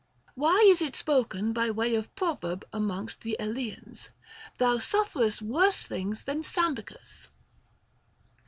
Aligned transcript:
Why 0.33 0.65
is 0.67 0.81
it 0.81 0.95
spoken 0.95 1.53
by 1.53 1.69
way 1.69 1.93
of 1.93 2.15
proverb 2.15 2.65
amongst 2.73 3.21
the 3.21 3.37
Eleans," 3.39 4.09
Thou 4.57 4.79
sufferest 4.79 5.43
worse 5.43 5.83
things 5.85 6.23
than 6.23 6.41
Sambicus 6.41 7.27